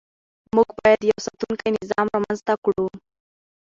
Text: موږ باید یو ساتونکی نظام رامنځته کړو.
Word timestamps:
موږ 0.55 0.67
باید 0.79 1.01
یو 1.11 1.19
ساتونکی 1.25 1.69
نظام 1.79 2.05
رامنځته 2.13 2.53
کړو. 2.63 2.87